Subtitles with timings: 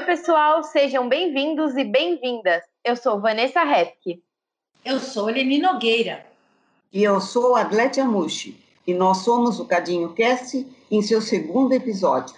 [0.00, 2.62] Oi, pessoal, sejam bem-vindos e bem-vindas.
[2.82, 4.22] Eu sou Vanessa Repke.
[4.82, 6.24] Eu sou Eleni Nogueira.
[6.90, 8.58] E eu sou Adlete Amushi.
[8.86, 12.34] E nós somos o Cadinho Cast em seu segundo episódio.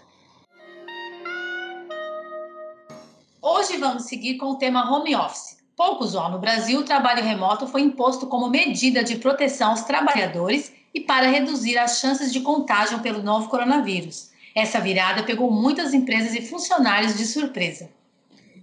[3.41, 5.59] Hoje vamos seguir com o tema home office.
[5.77, 10.73] Poucos anos no Brasil, o trabalho remoto foi imposto como medida de proteção aos trabalhadores
[10.93, 14.32] e para reduzir as chances de contágio pelo novo coronavírus.
[14.55, 17.89] Essa virada pegou muitas empresas e funcionários de surpresa.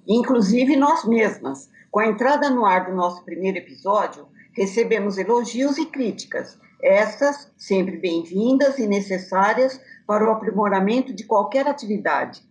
[0.08, 1.70] Inclusive nós mesmas.
[1.90, 7.98] Com a entrada no ar do nosso primeiro episódio, recebemos elogios e críticas, essas sempre
[7.98, 12.44] bem-vindas e necessárias para o aprimoramento de qualquer atividade.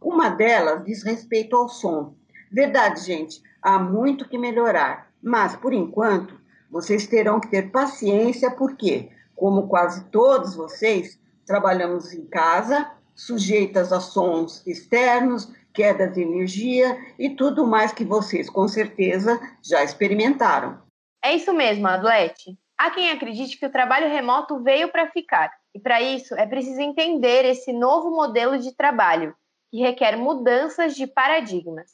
[0.00, 2.14] Uma delas diz respeito ao som.
[2.50, 6.38] Verdade, gente, há muito que melhorar, mas por enquanto
[6.70, 14.00] vocês terão que ter paciência, porque, como quase todos vocês, trabalhamos em casa, sujeitas a
[14.00, 20.80] sons externos, quedas de energia e tudo mais que vocês, com certeza, já experimentaram.
[21.24, 22.58] É isso mesmo, Adlete.
[22.78, 26.80] Há quem acredite que o trabalho remoto veio para ficar, e para isso é preciso
[26.80, 29.34] entender esse novo modelo de trabalho,
[29.70, 31.92] que requer mudanças de paradigmas.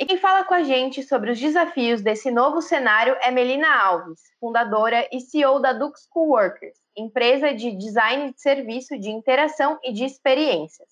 [0.00, 4.20] E quem fala com a gente sobre os desafios desse novo cenário é Melina Alves,
[4.40, 10.04] fundadora e CEO da Dux Coworkers, empresa de design de serviço de interação e de
[10.04, 10.88] experiências.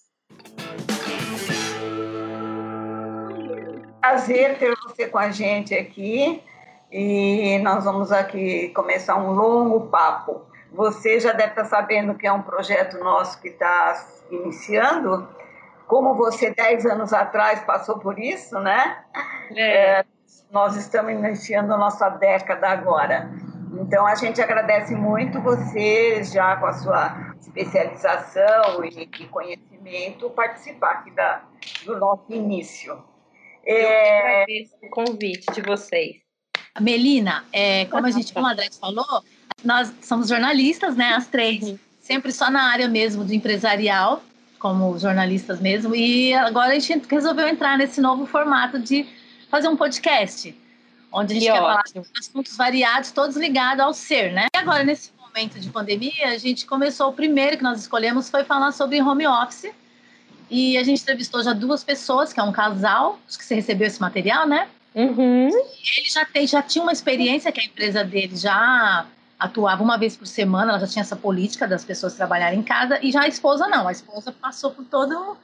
[4.01, 6.43] Prazer ter você com a gente aqui
[6.91, 10.43] e nós vamos aqui começar um longo papo.
[10.73, 15.29] Você já deve estar sabendo que é um projeto nosso que está iniciando
[15.89, 18.99] como você, dez anos atrás, passou por isso, né?
[19.57, 20.01] É.
[20.01, 20.05] É,
[20.51, 23.31] nós estamos iniciando a nossa década agora.
[23.81, 30.91] Então, a gente agradece muito você, já com a sua especialização e, e conhecimento, participar
[30.91, 31.43] aqui da,
[31.85, 33.03] do nosso início.
[33.65, 34.19] Eu é...
[34.19, 36.17] agradeço o convite de vocês.
[36.81, 39.23] Melina, é, como a gente, como a André falou,
[39.65, 41.79] nós somos jornalistas, né, as três, uhum.
[42.01, 44.23] sempre só na área mesmo do empresarial,
[44.59, 49.07] como jornalistas mesmo, e agora a gente resolveu entrar nesse novo formato de
[49.51, 50.55] fazer um podcast,
[51.13, 52.05] onde a gente que quer ótimo.
[52.05, 54.47] falar de assuntos variados, todos ligados ao ser, né?
[54.55, 58.45] E agora, nesse momento de pandemia, a gente começou, o primeiro que nós escolhemos foi
[58.45, 59.71] falar sobre home office,
[60.51, 63.87] e a gente entrevistou já duas pessoas, que é um casal, acho que você recebeu
[63.87, 64.69] esse material, né?
[64.95, 65.49] Uhum.
[65.49, 69.07] Ele já, tem, já tinha uma experiência que a empresa dele já
[69.39, 72.99] atuava uma vez por semana, ela já tinha essa política das pessoas trabalharem em casa,
[73.03, 75.37] e já a esposa não, a esposa passou por todo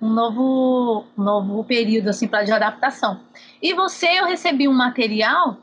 [0.00, 3.20] um novo, novo período assim para de adaptação.
[3.60, 5.58] E você, eu recebi um material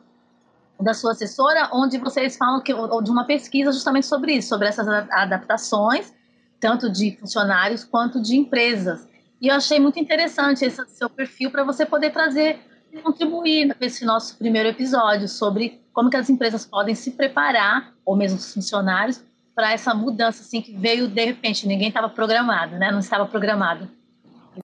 [0.79, 4.87] da sua assessora onde vocês falam que de uma pesquisa justamente sobre isso, sobre essas
[4.87, 6.13] adaptações,
[6.59, 9.07] tanto de funcionários quanto de empresas.
[9.41, 12.59] E eu achei muito interessante esse seu perfil para você poder trazer
[13.03, 18.37] contribuir nesse nosso primeiro episódio sobre como que as empresas podem se preparar, ou mesmo
[18.37, 22.91] os funcionários, para essa mudança assim que veio de repente, ninguém estava programado, né?
[22.91, 23.89] Não estava programado.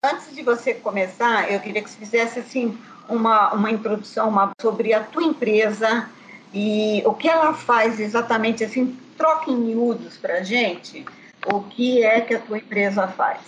[0.02, 2.78] Antes de você começar, eu queria que você fizesse assim
[3.10, 6.10] uma, uma introdução uma, sobre a tua empresa
[6.54, 11.06] e o que ela faz exatamente, assim, troca em miúdos para a gente
[11.52, 13.42] o que é que a tua empresa faz.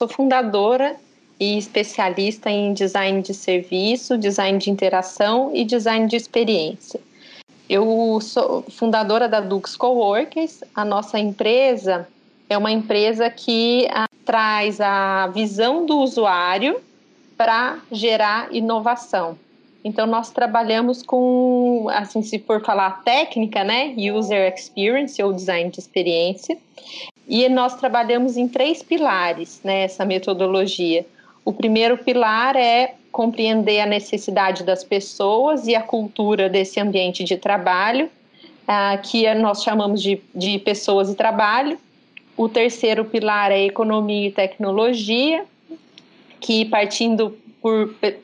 [0.00, 0.96] Sou fundadora
[1.38, 7.00] e especialista em design de serviço, design de interação e design de experiência.
[7.68, 10.62] Eu sou fundadora da Dux Coworkers.
[10.74, 12.08] A nossa empresa
[12.48, 13.88] é uma empresa que
[14.26, 16.78] traz a visão do usuário
[17.36, 19.38] para gerar inovação.
[19.84, 25.78] Então nós trabalhamos com, assim, se for falar técnica, né, user experience ou design de
[25.78, 26.58] experiência.
[27.28, 31.06] E nós trabalhamos em três pilares nessa né, metodologia.
[31.44, 37.36] O primeiro pilar é compreender a necessidade das pessoas e a cultura desse ambiente de
[37.36, 38.10] trabalho,
[38.68, 41.78] uh, que nós chamamos de, de pessoas e trabalho.
[42.36, 45.44] O terceiro pilar é economia e tecnologia,
[46.38, 47.36] que partindo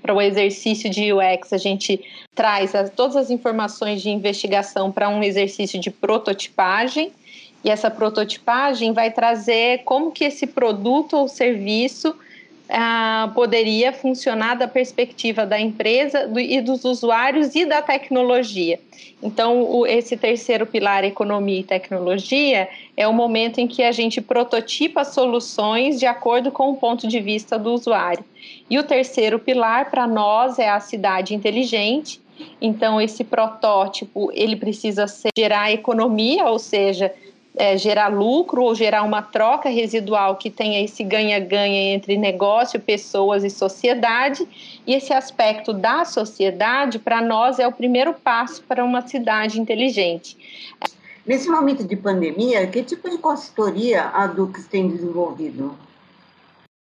[0.01, 2.01] para o exercício de UX, a gente
[2.35, 7.13] traz as, todas as informações de investigação para um exercício de prototipagem.
[7.65, 12.15] E essa prototipagem vai trazer como que esse produto ou serviço
[13.35, 18.81] poderia funcionar da perspectiva da empresa do, e dos usuários e da tecnologia.
[19.23, 24.21] Então, o, esse terceiro pilar, economia e tecnologia, é o momento em que a gente
[24.21, 28.25] prototipa soluções de acordo com o ponto de vista do usuário.
[28.69, 32.21] E o terceiro pilar, para nós, é a cidade inteligente.
[32.61, 37.13] Então, esse protótipo, ele precisa ser, gerar economia, ou seja,
[37.57, 43.45] é, gerar lucro ou gerar uma troca residual que tenha esse ganha-ganha entre negócio, pessoas
[43.45, 44.49] e sociedade.
[44.87, 50.37] E esse aspecto da sociedade, para nós, é o primeiro passo para uma cidade inteligente.
[51.27, 55.77] Nesse momento de pandemia, que tipo de consultoria a Dux tem desenvolvido?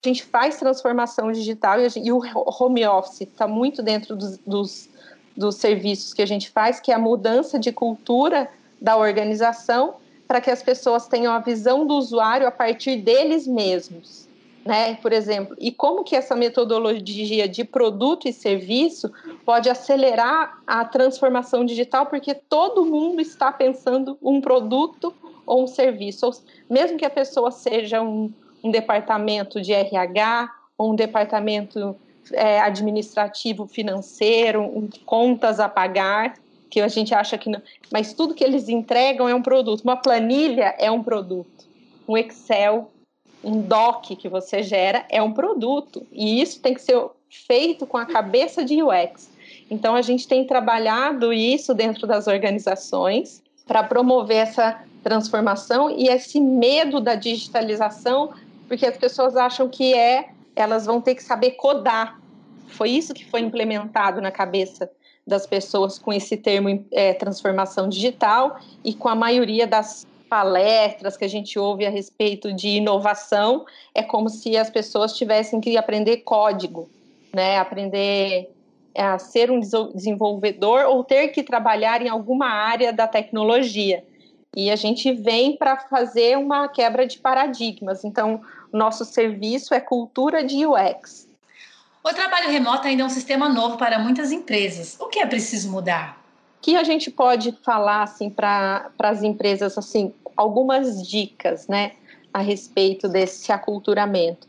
[0.03, 4.37] A gente faz transformação digital e, gente, e o home office está muito dentro dos,
[4.39, 4.89] dos,
[5.35, 8.49] dos serviços que a gente faz, que é a mudança de cultura
[8.81, 10.00] da organização
[10.31, 14.29] para que as pessoas tenham a visão do usuário a partir deles mesmos,
[14.65, 14.95] né?
[14.95, 19.11] Por exemplo, e como que essa metodologia de produto e serviço
[19.43, 25.13] pode acelerar a transformação digital, porque todo mundo está pensando um produto
[25.45, 26.31] ou um serviço,
[26.69, 28.31] mesmo que a pessoa seja um,
[28.63, 31.93] um departamento de RH ou um departamento
[32.31, 36.35] é, administrativo financeiro, um, contas a pagar,
[36.71, 37.61] que a gente acha que não.
[37.91, 39.81] Mas tudo que eles entregam é um produto.
[39.81, 41.67] Uma planilha é um produto.
[42.07, 42.89] Um Excel,
[43.43, 46.07] um doc que você gera é um produto.
[46.13, 46.97] E isso tem que ser
[47.29, 49.29] feito com a cabeça de UX.
[49.69, 56.39] Então a gente tem trabalhado isso dentro das organizações para promover essa transformação e esse
[56.39, 58.31] medo da digitalização,
[58.67, 62.19] porque as pessoas acham que é, elas vão ter que saber codar.
[62.67, 64.89] Foi isso que foi implementado na cabeça
[65.25, 71.25] das pessoas com esse termo é, transformação digital e com a maioria das palestras que
[71.25, 76.17] a gente ouve a respeito de inovação, é como se as pessoas tivessem que aprender
[76.17, 76.89] código,
[77.33, 77.57] né?
[77.57, 78.49] Aprender
[78.97, 84.03] a ser um desenvolvedor ou ter que trabalhar em alguma área da tecnologia.
[84.55, 88.03] E a gente vem para fazer uma quebra de paradigmas.
[88.03, 88.41] Então,
[88.71, 91.27] nosso serviço é cultura de UX.
[92.03, 94.97] O trabalho remoto ainda é um sistema novo para muitas empresas.
[94.99, 96.19] O que é preciso mudar?
[96.57, 101.91] O que a gente pode falar assim para as empresas assim algumas dicas, né,
[102.33, 104.47] a respeito desse aculturamento.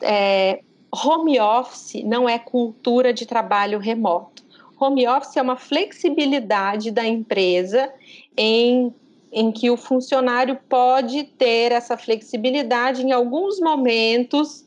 [0.00, 0.60] É,
[0.90, 4.42] home office não é cultura de trabalho remoto.
[4.80, 7.92] Home office é uma flexibilidade da empresa
[8.36, 8.94] em
[9.36, 14.63] em que o funcionário pode ter essa flexibilidade em alguns momentos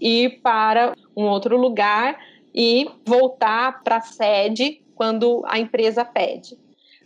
[0.00, 2.18] ir para um outro lugar
[2.54, 6.58] e voltar para a sede quando a empresa pede.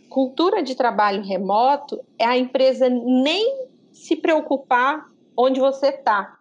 [0.09, 6.37] Cultura de trabalho remoto é a empresa nem se preocupar onde você está.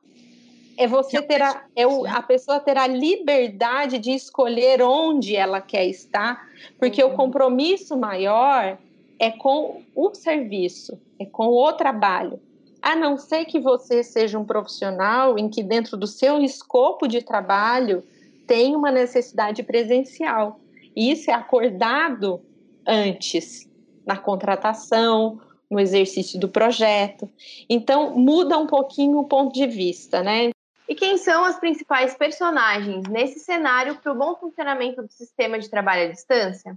[0.77, 5.61] É você ter a, é o, a pessoa ter a liberdade de escolher onde ela
[5.61, 6.49] quer estar,
[6.79, 7.13] porque uhum.
[7.13, 8.77] o compromisso maior
[9.19, 12.41] é com o serviço, é com o trabalho
[12.85, 17.23] a não ser que você seja um profissional em que dentro do seu escopo de
[17.23, 18.05] trabalho
[18.47, 20.61] tem uma necessidade presencial.
[20.95, 22.43] E isso é acordado
[22.87, 23.67] antes,
[24.07, 25.41] na contratação,
[25.71, 27.27] no exercício do projeto.
[27.71, 30.51] Então, muda um pouquinho o ponto de vista, né?
[30.87, 35.71] E quem são as principais personagens nesse cenário para o bom funcionamento do sistema de
[35.71, 36.77] trabalho à distância?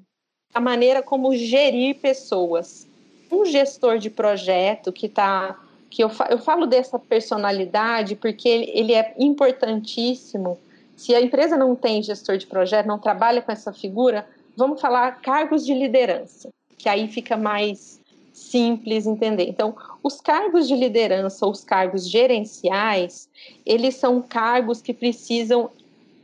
[0.53, 2.87] A maneira como gerir pessoas.
[3.29, 9.13] Um gestor de projeto que está que eu, eu falo dessa personalidade porque ele é
[9.17, 10.57] importantíssimo.
[10.95, 15.21] Se a empresa não tem gestor de projeto, não trabalha com essa figura, vamos falar
[15.21, 18.01] cargos de liderança, que aí fica mais
[18.33, 19.47] simples entender.
[19.49, 23.27] Então, os cargos de liderança os cargos gerenciais,
[23.65, 25.69] eles são cargos que precisam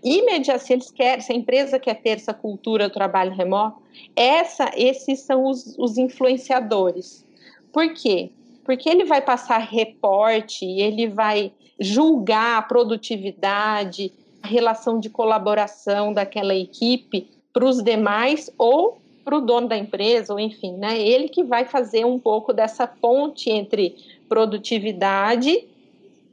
[0.04, 3.82] imediatamente, se eles querem, se a empresa quer ter essa cultura do trabalho remoto,
[4.16, 7.26] essa, esses são os, os influenciadores.
[7.72, 8.30] Por quê?
[8.64, 16.56] Porque ele vai passar reporte, ele vai julgar a produtividade, a relação de colaboração daquela
[16.56, 21.00] equipe para os demais ou para o dono da empresa, ou enfim, né?
[21.00, 23.96] Ele que vai fazer um pouco dessa ponte entre
[24.28, 25.66] produtividade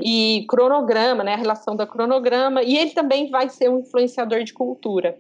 [0.00, 1.34] e cronograma, né?
[1.34, 5.16] A relação da cronograma, e ele também vai ser um influenciador de cultura,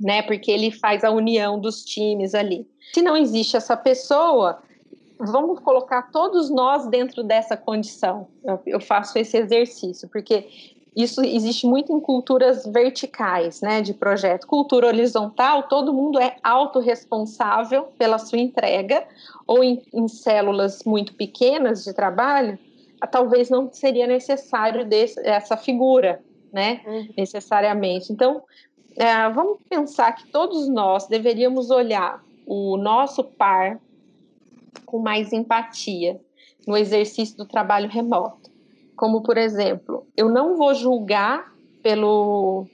[0.00, 0.22] né?
[0.22, 2.66] Porque ele faz a união dos times ali.
[2.92, 4.60] Se não existe essa pessoa,
[5.18, 8.26] vamos colocar todos nós dentro dessa condição.
[8.44, 10.48] Eu, eu, faço esse exercício, porque
[10.96, 14.46] isso existe muito em culturas verticais, né, de projeto.
[14.46, 19.04] Cultura horizontal, todo mundo é autorresponsável pela sua entrega,
[19.46, 22.58] ou em, em células muito pequenas de trabalho,
[23.10, 27.08] talvez não seria necessário desse, essa figura, né, uhum.
[27.16, 28.12] necessariamente.
[28.12, 28.42] Então,
[28.96, 33.80] é, vamos pensar que todos nós deveríamos olhar o nosso par
[34.84, 36.20] com mais empatia
[36.66, 38.50] no exercício do trabalho remoto.
[38.96, 41.52] Como, por exemplo, eu não vou julgar
[41.82, 42.66] pelo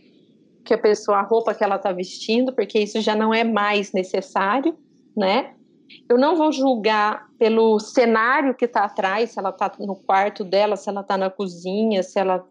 [0.65, 3.93] que a pessoa, a roupa que ela está vestindo, porque isso já não é mais
[3.93, 4.77] necessário,
[5.17, 5.55] né?
[6.09, 10.77] Eu não vou julgar pelo cenário que está atrás, se ela está no quarto dela,
[10.77, 12.47] se ela está na cozinha, se ela.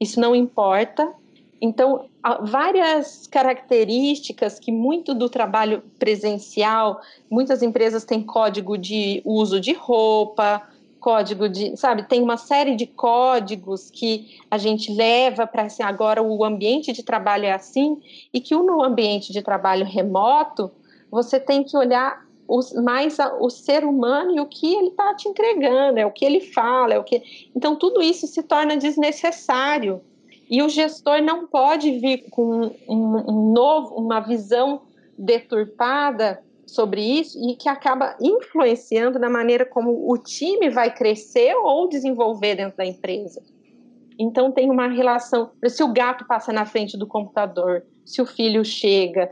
[0.00, 1.12] Isso não importa.
[1.60, 2.06] Então,
[2.42, 10.62] várias características que muito do trabalho presencial, muitas empresas têm código de uso de roupa,
[11.00, 16.22] código de, sabe, tem uma série de códigos que a gente leva para assim, agora
[16.22, 18.00] o ambiente de trabalho é assim,
[18.32, 20.70] e que no ambiente de trabalho remoto,
[21.10, 25.14] você tem que olhar os, mais a, o ser humano e o que ele está
[25.14, 27.50] te entregando, é o que ele fala, é o que.
[27.54, 30.00] Então tudo isso se torna desnecessário.
[30.48, 34.82] E o gestor não pode vir com um, novo, uma visão
[35.16, 41.88] deturpada sobre isso e que acaba influenciando na maneira como o time vai crescer ou
[41.88, 43.42] desenvolver dentro da empresa.
[44.18, 48.64] Então tem uma relação, se o gato passa na frente do computador, se o filho
[48.64, 49.30] chega,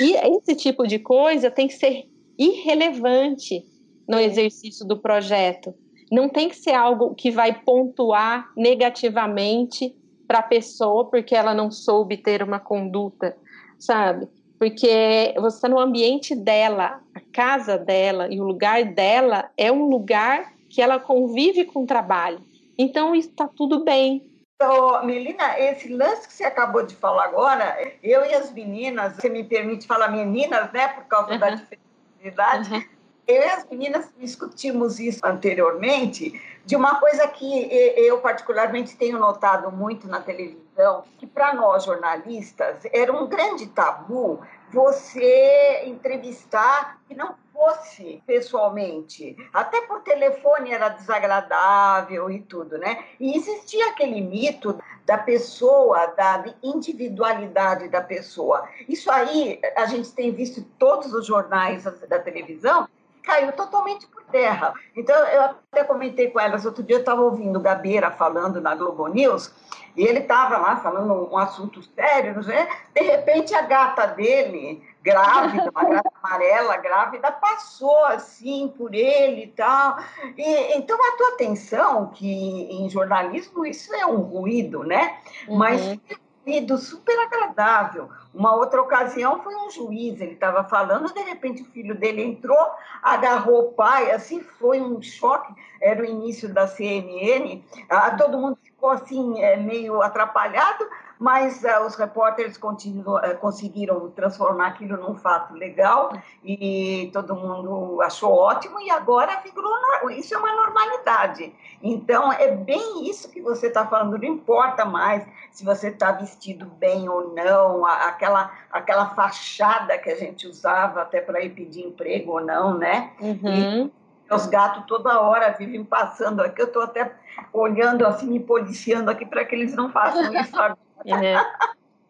[0.00, 3.64] e esse tipo de coisa tem que ser irrelevante
[4.08, 5.74] no exercício do projeto.
[6.10, 9.94] Não tem que ser algo que vai pontuar negativamente
[10.30, 13.36] para a pessoa porque ela não soube ter uma conduta,
[13.76, 14.28] sabe?
[14.60, 19.88] Porque você está no ambiente dela, a casa dela e o lugar dela é um
[19.88, 22.40] lugar que ela convive com o trabalho.
[22.78, 24.24] Então está tudo bem,
[24.62, 29.30] Oh, Melina, esse lance que você acabou de falar agora, eu e as meninas, você
[29.30, 31.38] me permite falar meninas, né, por causa uhum.
[31.38, 31.88] da diferença
[32.22, 32.74] idade.
[32.74, 32.84] Uhum.
[33.26, 39.70] Eu e as meninas discutimos isso anteriormente, de uma coisa que eu particularmente tenho notado
[39.72, 44.40] muito na televisão, que para nós jornalistas era um grande tabu
[44.70, 49.36] você entrevistar que não fosse pessoalmente.
[49.52, 53.04] Até por telefone era desagradável e tudo, né?
[53.18, 58.66] E existia aquele mito da pessoa, da individualidade da pessoa.
[58.88, 62.88] Isso aí a gente tem visto todos os jornais da televisão,
[63.22, 64.72] caiu totalmente por terra.
[64.96, 68.74] Então, eu até comentei com elas, outro dia eu estava ouvindo o Gabeira falando na
[68.74, 69.52] Globo News,
[69.96, 72.68] e ele estava lá falando um assunto sério, né?
[72.94, 79.48] de repente a gata dele, grávida, uma gata amarela, grávida, passou assim por ele e
[79.48, 79.98] tal.
[80.36, 85.18] E, então, a tua atenção, que em jornalismo isso é um ruído, né?
[85.48, 85.56] Uhum.
[85.56, 85.98] Mas
[86.44, 88.08] ruído super agradável.
[88.32, 92.58] Uma outra ocasião foi um juiz, ele estava falando, de repente o filho dele entrou,
[93.02, 98.58] agarrou o pai, assim foi um choque, era o início da CNN, ah, todo mundo
[98.62, 100.88] ficou assim, é, meio atrapalhado,
[101.20, 106.10] mas uh, os repórteres uh, conseguiram transformar aquilo num fato legal
[106.42, 111.54] e todo mundo achou ótimo e agora virou, isso é uma normalidade.
[111.82, 116.64] Então, é bem isso que você está falando, não importa mais se você está vestido
[116.64, 122.32] bem ou não, aquela, aquela fachada que a gente usava até para ir pedir emprego
[122.32, 123.10] ou não, né?
[123.20, 123.86] Uhum.
[123.86, 123.92] E,
[124.30, 126.60] os gatos toda hora vivem passando aqui.
[126.60, 127.12] Eu estou até
[127.52, 130.78] olhando assim, me policiando aqui para que eles não façam isso agora.
[131.06, 131.34] É.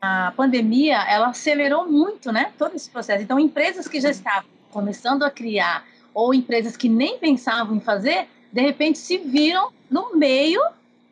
[0.00, 3.23] A pandemia, ela acelerou muito, né, todo esse processo.
[3.23, 8.27] Então, empresas que já estavam começando a criar ou empresas que nem pensavam em fazer,
[8.53, 10.61] de repente se viram no meio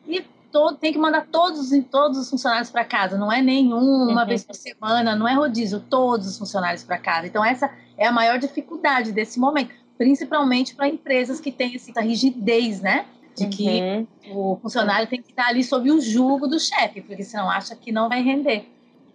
[0.05, 3.17] e todo, tem que mandar todos, todos os funcionários para casa.
[3.17, 4.27] Não é nenhum, uma uhum.
[4.27, 7.27] vez por semana, não é rodízio, todos os funcionários para casa.
[7.27, 12.81] Então, essa é a maior dificuldade desse momento, principalmente para empresas que têm essa rigidez,
[12.81, 13.05] né?
[13.35, 14.07] de que uhum.
[14.31, 17.91] o funcionário tem que estar ali sob o jugo do chefe, porque senão acha que
[17.91, 18.67] não vai render.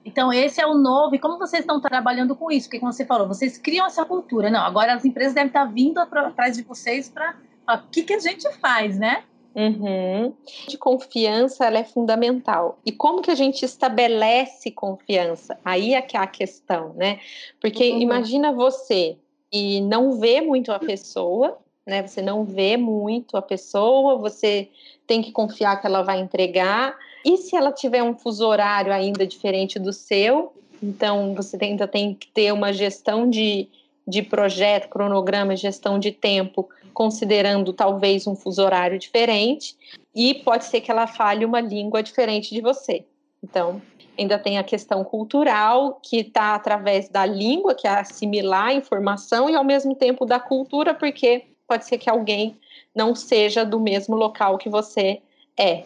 [0.05, 1.15] Então, esse é o novo.
[1.15, 2.69] E como vocês estão trabalhando com isso?
[2.69, 4.51] Porque, como você falou, vocês criam essa cultura.
[4.51, 7.35] Não, agora as empresas devem estar vindo atrás de vocês para.
[7.67, 9.25] O que, que a gente faz, né?
[9.55, 10.35] Uhum.
[10.69, 12.79] De confiança, ela é fundamental.
[12.85, 15.59] E como que a gente estabelece confiança?
[15.65, 17.21] Aí é que é a questão, né?
[17.61, 18.01] Porque uhum.
[18.01, 19.17] imagina você
[19.55, 21.57] e não vê muito a pessoa,
[21.87, 22.05] né?
[22.05, 24.69] Você não vê muito a pessoa, você
[25.07, 26.99] tem que confiar que ela vai entregar.
[27.25, 32.15] E se ela tiver um fuso horário ainda diferente do seu, então você ainda tem
[32.15, 33.69] que ter uma gestão de,
[34.05, 39.77] de projeto, cronograma, gestão de tempo, considerando talvez um fuso horário diferente,
[40.13, 43.05] e pode ser que ela fale uma língua diferente de você.
[43.41, 43.81] Então,
[44.19, 49.49] ainda tem a questão cultural, que está através da língua, que é assimilar a informação,
[49.51, 52.57] e ao mesmo tempo da cultura, porque pode ser que alguém
[52.95, 55.21] não seja do mesmo local que você
[55.57, 55.85] é.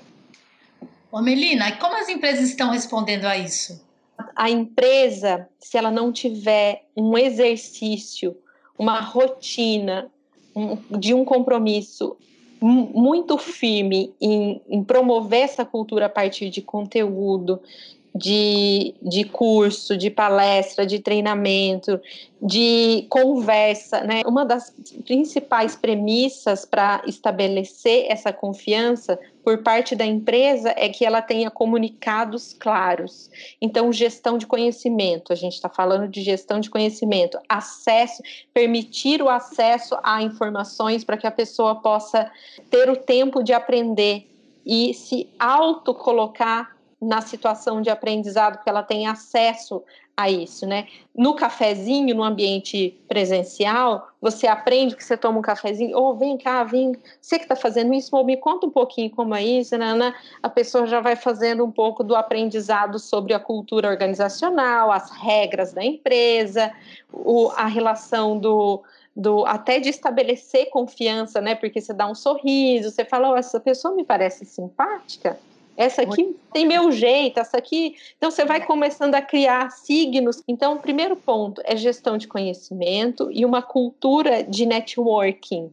[1.10, 3.82] Ô Melina, como as empresas estão respondendo a isso?
[4.36, 8.36] A empresa, se ela não tiver um exercício,
[8.78, 10.10] uma rotina
[10.90, 12.16] de um compromisso
[12.60, 17.60] muito firme em, em, promover essa cultura a partir de conteúdo,
[18.14, 22.00] de, de curso, de palestra, de treinamento,
[22.40, 24.22] de conversa, né?
[24.26, 24.72] Uma das
[25.04, 32.52] principais premissas para estabelecer essa confiança por parte da empresa é que ela tenha comunicados
[32.52, 33.30] claros.
[33.60, 38.22] Então, gestão de conhecimento, a gente está falando de gestão de conhecimento, acesso,
[38.52, 42.30] permitir o acesso a informações para que a pessoa possa
[42.70, 44.26] ter o tempo de aprender
[44.66, 49.82] e se auto-colocar na situação de aprendizado que ela tem acesso
[50.18, 50.88] a isso, né?
[51.16, 56.36] No cafezinho, no ambiente presencial, você aprende que você toma um cafezinho, ou oh, vem
[56.36, 59.78] cá, vem, você que está fazendo isso, ou me conta um pouquinho como é isso,
[59.78, 60.12] né, né?
[60.42, 65.72] A pessoa já vai fazendo um pouco do aprendizado sobre a cultura organizacional, as regras
[65.72, 66.72] da empresa,
[67.12, 68.82] o, a relação do,
[69.14, 71.54] do até de estabelecer confiança, né?
[71.54, 75.38] Porque você dá um sorriso, você fala, oh, essa pessoa me parece simpática,
[75.78, 77.94] essa aqui tem meu jeito, essa aqui.
[78.16, 80.42] Então você vai começando a criar signos.
[80.48, 85.70] Então, o primeiro ponto é gestão de conhecimento e uma cultura de networking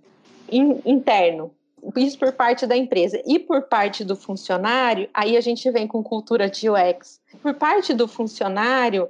[0.51, 1.51] in, interno.
[1.95, 3.19] Isso por parte da empresa.
[3.25, 7.19] E por parte do funcionário, aí a gente vem com cultura de UX.
[7.41, 9.09] Por parte do funcionário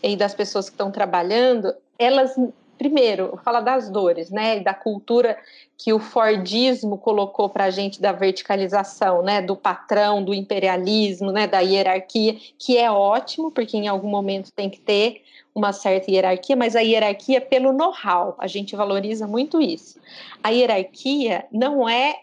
[0.00, 2.36] e das pessoas que estão trabalhando, elas
[2.78, 5.36] primeiro, fala das dores, né, da cultura
[5.76, 11.46] que o Fordismo colocou para a gente da verticalização, né, do patrão, do imperialismo, né,
[11.46, 15.22] da hierarquia, que é ótimo, porque em algum momento tem que ter
[15.54, 19.98] uma certa hierarquia, mas a hierarquia pelo know-how, a gente valoriza muito isso.
[20.42, 22.20] A hierarquia não é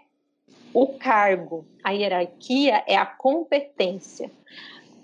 [0.73, 4.31] o cargo, a hierarquia é a competência.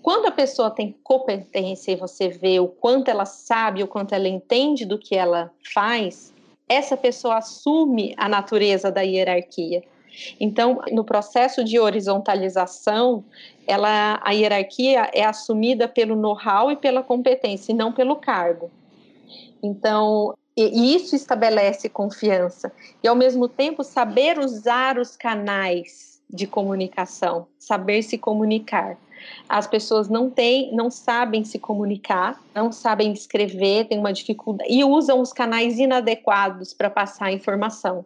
[0.02, 4.28] Quando a pessoa tem competência e você vê o quanto ela sabe, o quanto ela
[4.28, 6.34] entende do que ela faz,
[6.68, 9.84] essa pessoa assume a natureza da hierarquia.
[10.40, 13.24] Então, no processo de horizontalização,
[13.68, 18.72] ela, a hierarquia é assumida pelo know-how e pela competência, e não pelo cargo.
[19.62, 22.72] Então, e isso estabelece confiança.
[23.04, 28.98] E, ao mesmo tempo, saber usar os canais de comunicação, saber se comunicar.
[29.48, 34.84] As pessoas não têm, não sabem se comunicar, não sabem escrever, têm uma dificuldade e
[34.84, 38.06] usam os canais inadequados para passar informação,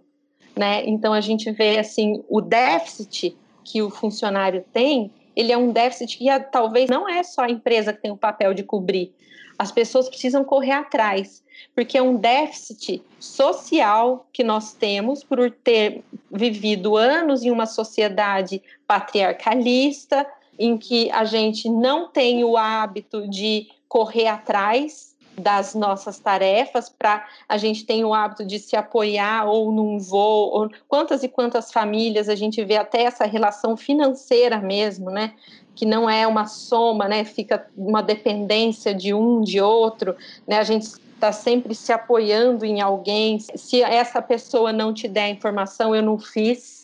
[0.56, 0.84] né?
[0.86, 6.18] Então a gente vê assim o déficit que o funcionário tem, ele é um déficit
[6.18, 9.14] que talvez não é só a empresa que tem o papel de cobrir.
[9.58, 11.44] As pessoas precisam correr atrás,
[11.76, 18.62] porque é um déficit social que nós temos por ter vivido anos em uma sociedade
[18.88, 20.26] patriarcalista,
[20.58, 27.26] em que a gente não tem o hábito de correr atrás das nossas tarefas, para
[27.50, 31.72] a gente tem o hábito de se apoiar ou num voo, ou quantas e quantas
[31.72, 35.34] famílias a gente vê até essa relação financeira mesmo, né?
[35.76, 37.24] Que não é uma soma, né?
[37.24, 40.16] Fica uma dependência de um, de outro,
[40.48, 40.60] né?
[40.60, 43.40] A gente está sempre se apoiando em alguém.
[43.40, 46.83] Se essa pessoa não te der informação, eu não fiz,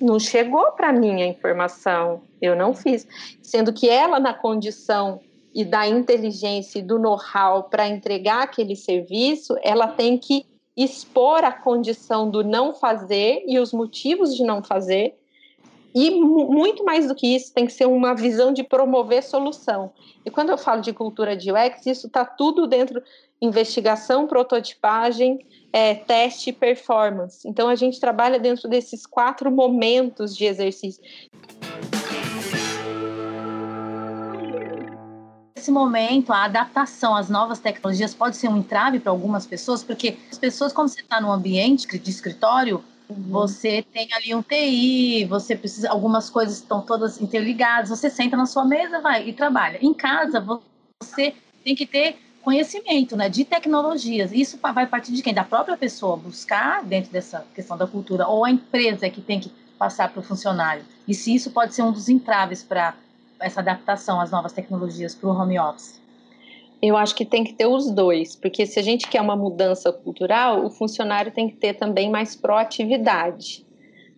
[0.00, 3.06] não chegou para mim a informação, eu não fiz.
[3.42, 5.20] Sendo que ela, na condição
[5.54, 10.44] e da inteligência e do know-how para entregar aquele serviço, ela tem que
[10.76, 15.14] expor a condição do não fazer e os motivos de não fazer.
[15.98, 19.94] E muito mais do que isso, tem que ser uma visão de promover solução.
[20.26, 23.02] E quando eu falo de cultura de UX, isso está tudo dentro
[23.40, 25.38] investigação, prototipagem,
[25.72, 27.48] é, teste e performance.
[27.48, 31.02] Então, a gente trabalha dentro desses quatro momentos de exercício.
[35.56, 40.18] Nesse momento, a adaptação às novas tecnologias pode ser um entrave para algumas pessoas, porque
[40.30, 43.22] as pessoas, quando você está no ambiente de escritório, uhum.
[43.28, 48.46] você tem ali um TI, você precisa, algumas coisas estão todas interligadas, você senta na
[48.46, 49.78] sua mesa, vai e trabalha.
[49.80, 50.40] Em casa,
[51.00, 54.30] você tem que ter conhecimento né, de tecnologias.
[54.32, 55.34] Isso vai partir de quem?
[55.34, 59.50] Da própria pessoa buscar dentro dessa questão da cultura, ou a empresa que tem que
[59.76, 60.84] passar para o funcionário.
[61.08, 62.94] E se isso pode ser um dos entraves para
[63.40, 66.00] essa adaptação às novas tecnologias para o home office?
[66.86, 69.92] Eu acho que tem que ter os dois, porque se a gente quer uma mudança
[69.92, 73.66] cultural, o funcionário tem que ter também mais proatividade.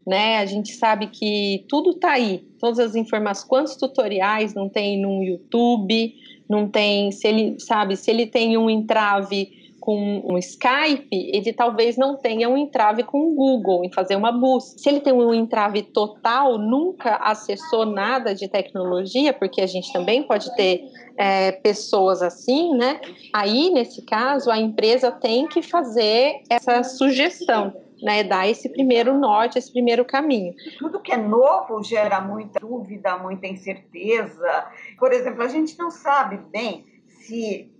[0.07, 0.37] Né?
[0.37, 5.23] A gente sabe que tudo está aí, todas as informações, quantos tutoriais não tem no
[5.23, 6.15] YouTube,
[6.47, 9.58] não tem, se ele sabe, se ele tem um entrave
[9.89, 14.31] com um Skype, ele talvez não tenha um entrave com o Google em fazer uma
[14.31, 14.79] busca.
[14.79, 20.23] Se ele tem um entrave total, nunca acessou nada de tecnologia, porque a gente também
[20.23, 20.85] pode ter
[21.17, 23.01] é, pessoas assim, né?
[23.33, 27.73] Aí, nesse caso, a empresa tem que fazer essa sugestão
[28.03, 30.55] né, dar esse primeiro norte, esse primeiro caminho.
[30.79, 34.67] Tudo que é novo gera muita dúvida, muita incerteza.
[34.99, 37.73] Por exemplo, a gente não sabe bem se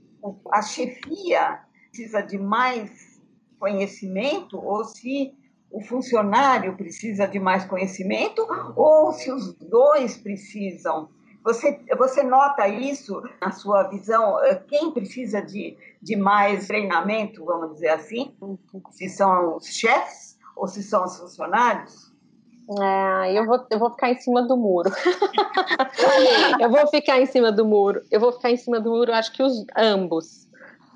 [0.51, 1.68] a chefia
[1.99, 3.21] precisa de mais
[3.59, 5.35] conhecimento ou se
[5.69, 11.09] o funcionário precisa de mais conhecimento ou se os dois precisam.
[11.43, 14.43] Você, você nota isso na sua visão?
[14.45, 18.33] Eh, quem precisa de, de mais treinamento, vamos dizer assim?
[18.93, 22.13] Se são os chefes ou se são os funcionários?
[22.81, 24.91] É, eu vou, eu vou ficar em cima do muro.
[26.61, 28.03] eu vou ficar em cima do muro.
[28.11, 30.48] Eu vou ficar em cima do muro, acho que os ambos.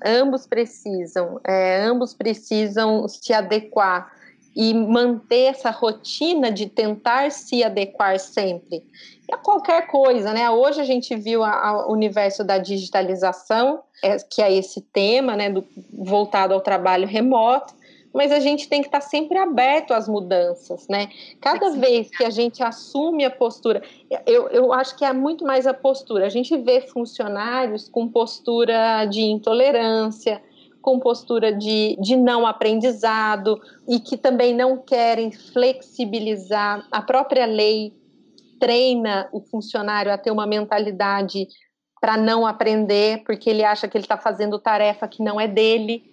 [0.03, 4.11] Ambos precisam, é, ambos precisam se adequar
[4.55, 8.83] e manter essa rotina de tentar se adequar sempre.
[9.27, 10.49] E a qualquer coisa, né?
[10.49, 15.65] Hoje a gente viu o universo da digitalização, é, que é esse tema, né, do,
[15.91, 17.73] voltado ao trabalho remoto,
[18.13, 21.09] mas a gente tem que estar sempre aberto às mudanças, né?
[21.41, 23.81] Cada vez que a gente assume a postura,
[24.25, 26.25] eu, eu acho que é muito mais a postura.
[26.27, 30.41] A gente vê funcionários com postura de intolerância,
[30.79, 36.85] com postura de, de não aprendizado e que também não querem flexibilizar.
[36.91, 37.93] A própria lei
[38.59, 41.47] treina o funcionário a ter uma mentalidade
[41.99, 46.03] para não aprender, porque ele acha que ele está fazendo tarefa que não é dele,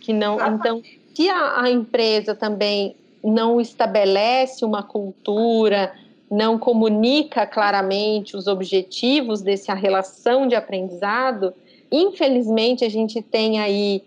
[0.00, 0.38] que não.
[0.54, 0.82] Então,
[1.14, 5.94] se a, a empresa também não estabelece uma cultura,
[6.30, 11.54] não comunica claramente os objetivos dessa relação de aprendizado,
[11.90, 14.02] infelizmente a gente tem aí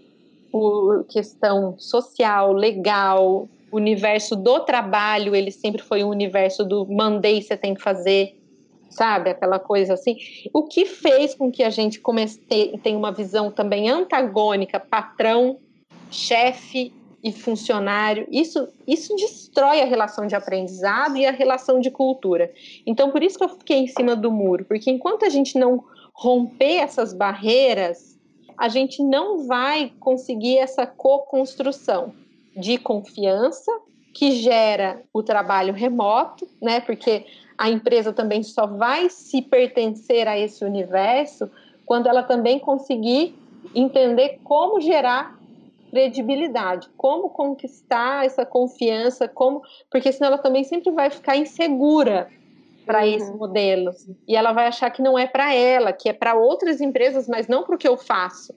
[0.51, 7.41] por questão social, legal, o universo do trabalho, ele sempre foi um universo do mandei,
[7.41, 8.35] você tem que fazer,
[8.89, 9.29] sabe?
[9.29, 10.17] Aquela coisa assim.
[10.53, 15.57] O que fez com que a gente comece tenha uma visão também antagônica, patrão,
[16.09, 16.93] chefe
[17.23, 18.27] e funcionário.
[18.31, 22.51] Isso, isso destrói a relação de aprendizado e a relação de cultura.
[22.85, 25.83] Então, por isso que eu fiquei em cima do muro, porque enquanto a gente não
[26.13, 28.17] romper essas barreiras,
[28.57, 32.13] a gente não vai conseguir essa co-construção
[32.55, 33.71] de confiança
[34.13, 36.79] que gera o trabalho remoto, né?
[36.79, 37.25] Porque
[37.55, 41.49] a empresa também só vai se pertencer a esse universo
[41.85, 43.35] quando ela também conseguir
[43.75, 45.36] entender como gerar
[45.89, 52.29] credibilidade, como conquistar essa confiança, como, porque senão ela também sempre vai ficar insegura
[52.85, 53.15] para uhum.
[53.15, 53.91] esse modelo.
[54.27, 57.47] E ela vai achar que não é para ela, que é para outras empresas, mas
[57.47, 58.53] não para o que eu faço.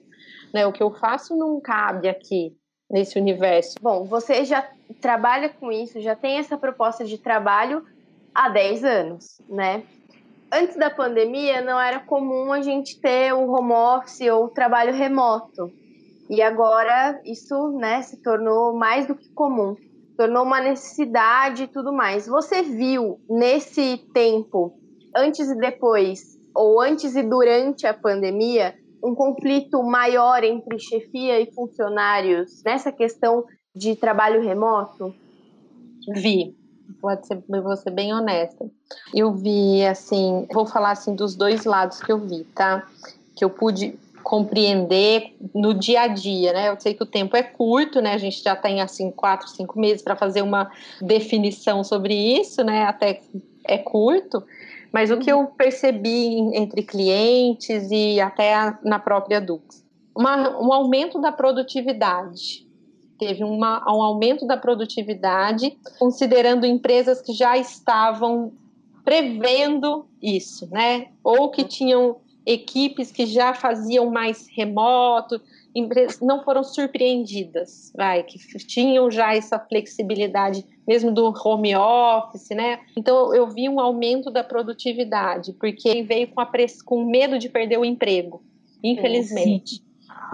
[0.53, 0.65] Né?
[0.65, 2.55] O que eu faço não cabe aqui
[2.89, 3.75] nesse universo.
[3.81, 7.85] Bom, você já trabalha com isso, já tem essa proposta de trabalho
[8.35, 9.83] há 10 anos, né?
[10.51, 14.93] Antes da pandemia, não era comum a gente ter o home office ou o trabalho
[14.93, 15.71] remoto.
[16.31, 19.75] E agora isso né, se tornou mais do que comum
[20.21, 22.27] tornou uma necessidade e tudo mais.
[22.27, 24.77] Você viu nesse tempo,
[25.15, 31.51] antes e depois, ou antes e durante a pandemia, um conflito maior entre chefia e
[31.51, 33.43] funcionários nessa questão
[33.75, 35.11] de trabalho remoto?
[36.13, 36.55] Vi.
[37.01, 38.69] Pode ser, vou ser bem honesta.
[39.15, 42.85] Eu vi, assim, vou falar assim dos dois lados que eu vi, tá?
[43.35, 46.69] Que eu pude compreender no dia a dia, né?
[46.69, 48.13] Eu sei que o tempo é curto, né?
[48.13, 52.83] A gente já tem assim quatro, cinco meses para fazer uma definição sobre isso, né?
[52.83, 53.21] Até
[53.65, 54.43] é curto,
[54.91, 59.83] mas o que eu percebi entre clientes e até na própria Dux,
[60.15, 62.67] uma, um aumento da produtividade.
[63.17, 68.51] Teve uma, um aumento da produtividade, considerando empresas que já estavam
[69.05, 71.07] prevendo isso, né?
[71.23, 75.39] Ou que tinham equipes que já faziam mais remoto,
[75.73, 82.79] empresas não foram surpreendidas, vai, que tinham já essa flexibilidade mesmo do home office, né?
[82.97, 86.81] Então eu vi um aumento da produtividade, porque veio com, a press...
[86.81, 88.41] com medo de perder o emprego,
[88.83, 89.81] infelizmente.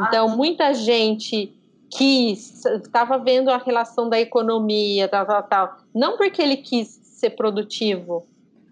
[0.07, 1.53] Então muita gente
[1.89, 7.31] que estava vendo a relação da economia, tal, tal, tal, não porque ele quis ser
[7.31, 8.25] produtivo,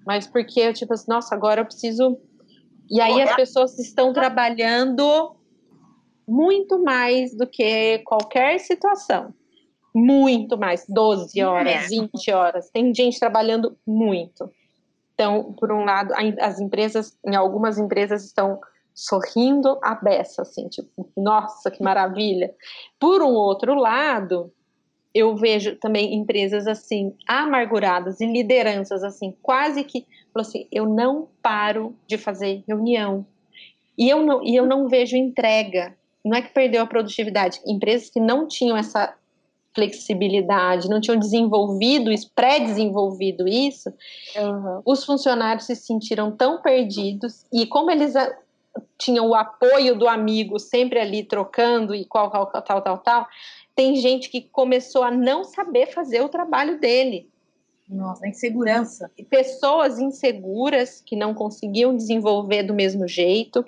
[0.05, 2.17] mas porque tipo assim, nossa, agora eu preciso
[2.89, 5.35] e aí as pessoas estão trabalhando
[6.27, 9.33] muito mais do que qualquer situação.
[9.93, 12.69] Muito mais, 12 horas, 20 horas.
[12.69, 14.51] Tem gente trabalhando muito.
[15.13, 18.59] Então, por um lado, as empresas, em algumas empresas estão
[18.93, 22.53] sorrindo a beça, assim, tipo, nossa, que maravilha.
[22.99, 24.51] Por um outro lado,
[25.13, 30.05] eu vejo também empresas assim amarguradas e lideranças assim quase que
[30.41, 33.25] assim eu não paro de fazer reunião
[33.97, 38.09] e eu não e eu não vejo entrega não é que perdeu a produtividade empresas
[38.09, 39.15] que não tinham essa
[39.75, 43.93] flexibilidade, não tinham desenvolvido isso, pré-desenvolvido isso,
[44.37, 44.81] uhum.
[44.85, 48.33] os funcionários se sentiram tão perdidos e como eles ah,
[48.97, 53.27] tinham o apoio do amigo sempre ali trocando e qual, qual, tal, tal, tal,
[53.75, 57.29] tem gente que começou a não saber fazer o trabalho dele.
[57.87, 59.11] Nossa, insegurança.
[59.29, 63.63] Pessoas inseguras que não conseguiam desenvolver do mesmo jeito.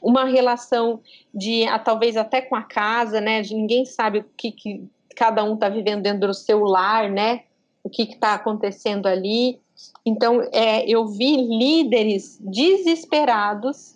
[0.00, 1.00] Uma relação
[1.32, 3.40] de, ah, talvez até com a casa, né?
[3.40, 7.44] De ninguém sabe o que, que cada um está vivendo dentro do seu lar, né?
[7.84, 9.60] O que está acontecendo ali.
[10.04, 13.94] Então, é, eu vi líderes desesperados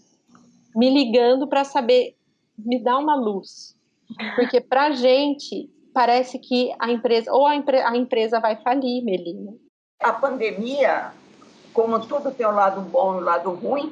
[0.77, 2.15] me ligando para saber,
[2.57, 3.75] me dá uma luz.
[4.37, 9.55] Porque para gente parece que a empresa, ou a, empre, a empresa vai falir, Melina.
[10.03, 11.11] A pandemia,
[11.73, 13.91] como tudo tem o lado bom e o lado ruim,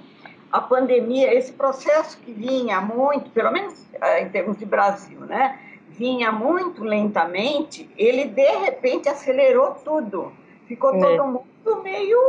[0.52, 5.58] a pandemia, esse processo que vinha muito, pelo menos eh, em termos de Brasil, né?
[5.88, 10.30] Vinha muito lentamente, ele de repente acelerou tudo.
[10.66, 11.00] Ficou é.
[11.00, 12.20] todo mundo meio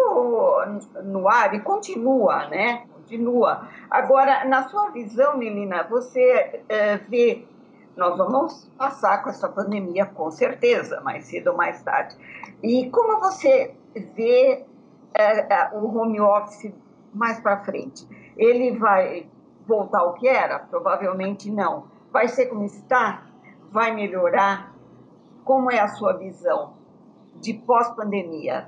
[1.03, 2.85] no ar e continua, né?
[2.93, 3.67] Continua.
[3.91, 7.43] Agora, na sua visão, menina, você é, vê
[7.95, 12.15] nós vamos passar com essa pandemia com certeza, mais cedo ou mais tarde.
[12.61, 13.73] E como você
[14.15, 14.65] vê
[15.13, 16.73] é, é, o home office
[17.13, 18.07] mais para frente?
[18.37, 19.27] Ele vai
[19.65, 20.59] voltar ao que era?
[20.59, 21.85] Provavelmente não.
[22.11, 23.25] Vai ser como está?
[23.71, 24.73] Vai melhorar?
[25.43, 26.73] Como é a sua visão
[27.35, 28.67] de pós-pandemia?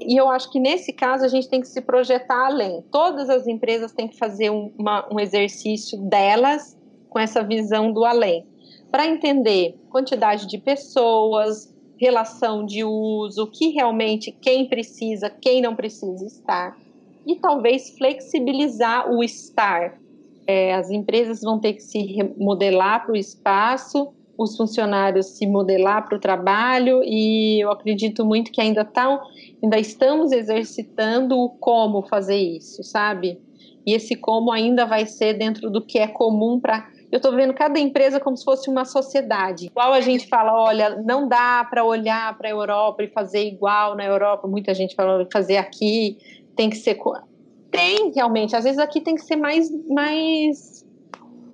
[0.00, 2.82] E eu acho que nesse caso a gente tem que se projetar além.
[2.90, 6.77] Todas as empresas têm que fazer um, uma, um exercício delas
[7.08, 8.44] com essa visão do além,
[8.90, 16.24] para entender quantidade de pessoas, relação de uso, que realmente quem precisa, quem não precisa
[16.24, 16.78] estar,
[17.26, 19.98] e talvez flexibilizar o estar.
[20.46, 26.06] É, as empresas vão ter que se modelar para o espaço, os funcionários se modelar
[26.08, 29.20] para o trabalho, e eu acredito muito que ainda, tá,
[29.62, 33.38] ainda estamos exercitando o como fazer isso, sabe?
[33.84, 37.54] E esse como ainda vai ser dentro do que é comum para eu estou vendo
[37.54, 39.66] cada empresa como se fosse uma sociedade.
[39.66, 43.96] Igual a gente fala, olha, não dá para olhar para a Europa e fazer igual
[43.96, 44.46] na Europa.
[44.46, 46.18] Muita gente fala fazer aqui,
[46.54, 46.98] tem que ser.
[47.70, 50.86] Tem realmente, às vezes aqui tem que ser mais, mais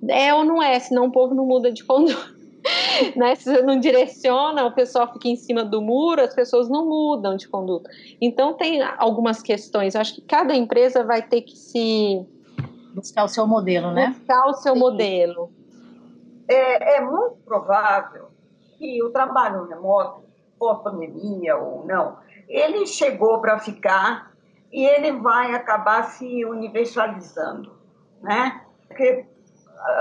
[0.07, 2.35] é ou não é, senão o povo não muda de conduta.
[3.15, 3.35] né?
[3.35, 7.35] Se você não direciona, o pessoal fica em cima do muro, as pessoas não mudam
[7.35, 7.89] de conduta.
[8.19, 9.95] Então tem algumas questões.
[9.95, 12.25] Eu acho que cada empresa vai ter que se
[12.95, 14.15] Buscar o seu modelo, né?
[14.17, 14.79] Buscar o seu Sim.
[14.79, 15.51] modelo.
[16.47, 18.29] É, é muito provável
[18.77, 20.23] que o trabalho remoto,
[20.57, 24.31] pós-pandemia ou não, ele chegou para ficar
[24.71, 27.71] e ele vai acabar se universalizando,
[28.21, 28.61] né?
[28.87, 29.25] Porque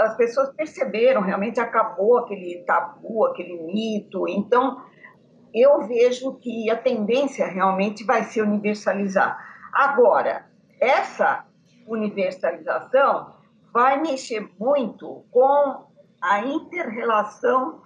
[0.04, 4.28] as pessoas perceberam, realmente acabou aquele tabu, aquele mito.
[4.28, 4.83] Então,
[5.52, 9.38] eu vejo que a tendência realmente vai se universalizar.
[9.72, 10.46] Agora,
[10.80, 11.44] essa
[11.86, 13.34] universalização
[13.72, 15.86] vai mexer muito com
[16.20, 17.82] a interrelação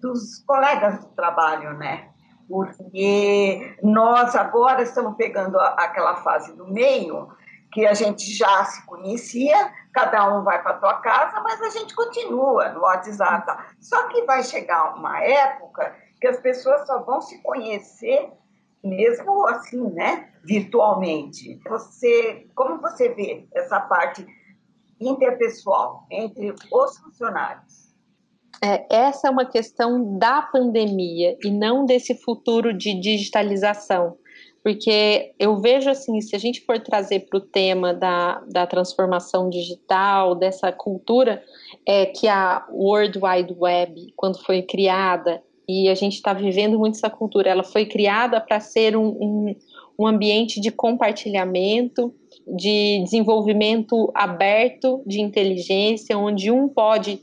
[0.00, 2.10] dos colegas de trabalho, né?
[2.48, 7.28] Porque nós agora estamos pegando aquela fase do meio
[7.72, 11.70] que a gente já se conhecia, cada um vai para a tua casa, mas a
[11.70, 13.46] gente continua no WhatsApp.
[13.80, 18.30] Só que vai chegar uma época que as pessoas só vão se conhecer
[18.84, 21.60] mesmo assim, né, virtualmente.
[21.68, 24.26] Você, como você vê essa parte
[25.00, 27.92] interpessoal entre os funcionários?
[28.62, 34.16] É, essa é uma questão da pandemia e não desse futuro de digitalização.
[34.62, 39.50] Porque eu vejo assim, se a gente for trazer para o tema da, da transformação
[39.50, 41.42] digital, dessa cultura
[41.84, 46.96] é, que a World Wide Web, quando foi criada, e a gente está vivendo muito
[46.96, 47.50] essa cultura.
[47.50, 49.56] Ela foi criada para ser um, um,
[50.02, 52.12] um ambiente de compartilhamento,
[52.46, 57.22] de desenvolvimento aberto de inteligência, onde um pode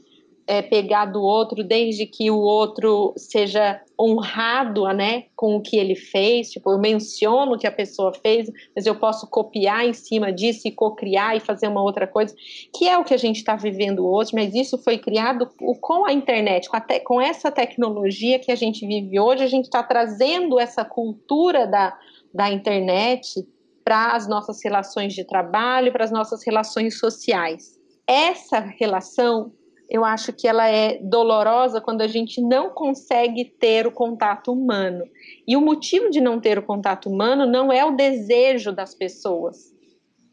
[0.50, 5.94] é, pegar do outro, desde que o outro seja honrado né, com o que ele
[5.94, 6.50] fez.
[6.50, 10.68] Tipo, eu menciono o que a pessoa fez, mas eu posso copiar em cima disso
[10.68, 12.34] e co-criar e fazer uma outra coisa,
[12.76, 15.48] que é o que a gente está vivendo hoje, mas isso foi criado
[15.80, 19.48] com a internet, com, a te, com essa tecnologia que a gente vive hoje, a
[19.48, 21.96] gente está trazendo essa cultura da,
[22.34, 23.48] da internet
[23.84, 27.80] para as nossas relações de trabalho, para as nossas relações sociais.
[28.08, 29.52] Essa relação
[29.90, 35.04] eu acho que ela é dolorosa quando a gente não consegue ter o contato humano.
[35.48, 39.74] E o motivo de não ter o contato humano não é o desejo das pessoas,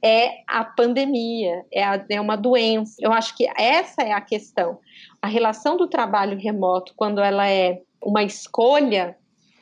[0.05, 2.97] é a pandemia, é, a, é uma doença.
[3.01, 4.79] Eu acho que essa é a questão.
[5.23, 9.17] A relação do trabalho remoto, quando ela é uma escolha,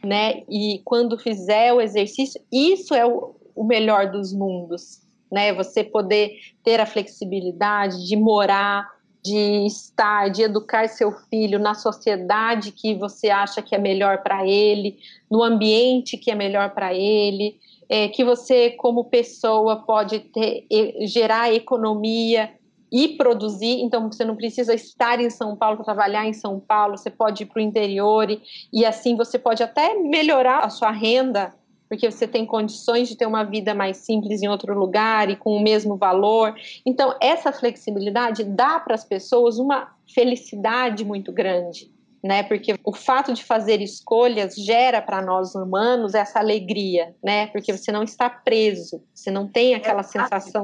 [0.04, 0.42] né?
[0.48, 5.52] E quando fizer o exercício, isso é o, o melhor dos mundos, né?
[5.52, 8.88] Você poder ter a flexibilidade de morar,
[9.22, 14.46] de estar, de educar seu filho na sociedade que você acha que é melhor para
[14.46, 14.98] ele,
[15.30, 20.66] no ambiente que é melhor para ele, é, que você, como pessoa, pode ter,
[21.06, 22.50] gerar economia
[22.94, 26.96] e produzir, então você não precisa estar em São Paulo para trabalhar em São Paulo,
[26.96, 28.40] você pode ir para o interior e,
[28.72, 31.52] e assim você pode até melhorar a sua renda,
[31.88, 35.56] porque você tem condições de ter uma vida mais simples em outro lugar e com
[35.56, 36.54] o mesmo valor.
[36.86, 41.92] Então, essa flexibilidade dá para as pessoas uma felicidade muito grande
[42.24, 42.42] né?
[42.42, 47.48] Porque o fato de fazer escolhas gera para nós humanos essa alegria, né?
[47.48, 50.62] Porque você não está preso, você não tem aquela sensação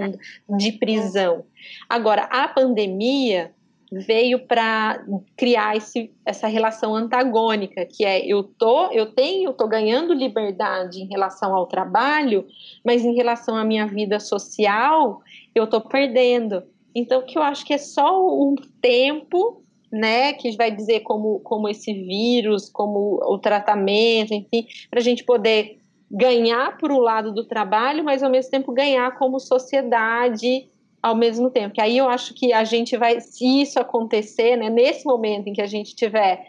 [0.57, 1.45] de prisão.
[1.87, 3.53] Agora, a pandemia
[3.93, 5.05] veio para
[5.37, 11.09] criar esse, essa relação antagônica, que é eu tô, eu tenho, tô ganhando liberdade em
[11.09, 12.47] relação ao trabalho,
[12.83, 15.21] mas em relação à minha vida social,
[15.55, 16.63] eu tô perdendo.
[16.95, 21.69] Então, que eu acho que é só um tempo né, que vai dizer como, como
[21.69, 25.79] esse vírus, como o tratamento, enfim, para a gente poder
[26.11, 30.69] ganhar por o lado do trabalho, mas ao mesmo tempo ganhar como sociedade
[31.03, 31.75] ao mesmo tempo.
[31.75, 35.53] Que aí eu acho que a gente vai, se isso acontecer, né, nesse momento em
[35.53, 36.45] que a gente tiver,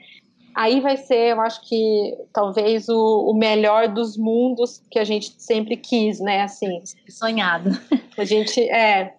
[0.54, 5.34] aí vai ser, eu acho que talvez o, o melhor dos mundos que a gente
[5.38, 6.82] sempre quis, né, assim.
[7.08, 7.70] Sonhado.
[8.18, 9.16] A gente, é,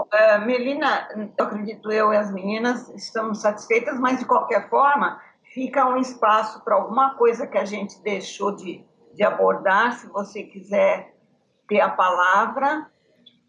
[0.00, 5.20] uh, Melina, eu acredito eu e as meninas estamos satisfeitas, mas de qualquer forma
[5.52, 9.92] fica um espaço para alguma coisa que a gente deixou de, de abordar.
[9.94, 11.14] Se você quiser
[11.68, 12.86] ter a palavra,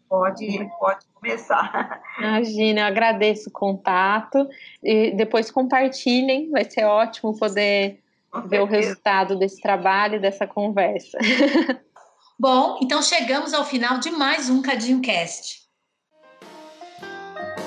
[0.08, 2.00] pode, pode começar.
[2.18, 4.46] Imagina, eu agradeço o contato
[4.82, 8.00] e depois compartilhem, vai ser ótimo poder
[8.46, 11.18] ver o resultado desse trabalho, dessa conversa.
[12.38, 15.63] Bom, então chegamos ao final de mais um Cadinho Cast.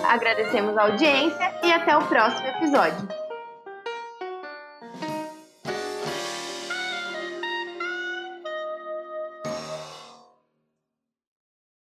[0.06, 3.27] Agradecemos a audiência e até o próximo episódio.